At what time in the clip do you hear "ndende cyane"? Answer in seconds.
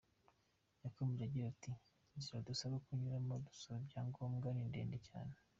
4.69-5.33